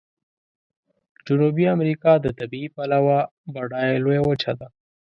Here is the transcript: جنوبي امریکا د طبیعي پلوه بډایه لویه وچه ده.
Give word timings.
جنوبي 1.27 1.65
امریکا 1.75 2.11
د 2.19 2.27
طبیعي 2.39 2.69
پلوه 2.75 3.17
بډایه 3.53 3.97
لویه 4.03 4.23
وچه 4.27 4.53
ده. 4.59 4.67